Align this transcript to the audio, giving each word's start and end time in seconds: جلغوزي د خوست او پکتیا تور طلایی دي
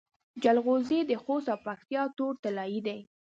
جلغوزي 0.43 0.99
د 1.09 1.11
خوست 1.23 1.47
او 1.53 1.59
پکتیا 1.65 2.03
تور 2.17 2.33
طلایی 2.43 2.79
دي 2.87 2.99